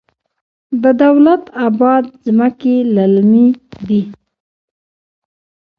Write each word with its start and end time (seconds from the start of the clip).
د 0.81 0.83
دولت 1.03 1.43
اباد 1.65 2.03
ځمکې 2.25 2.75
للمي 2.95 3.47
دي 3.87 4.01